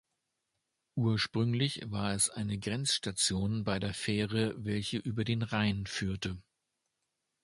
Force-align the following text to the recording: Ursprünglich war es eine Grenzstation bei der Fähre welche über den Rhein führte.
Ursprünglich 0.95 1.83
war 1.91 2.13
es 2.13 2.31
eine 2.31 2.57
Grenzstation 2.57 3.63
bei 3.63 3.77
der 3.77 3.93
Fähre 3.93 4.55
welche 4.65 4.97
über 4.97 5.23
den 5.23 5.43
Rhein 5.43 5.85
führte. 5.85 6.41